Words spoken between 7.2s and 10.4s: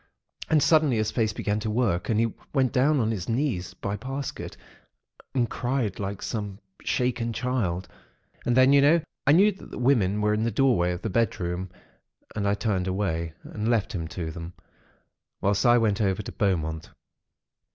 child. And then, you know, I knew that the women were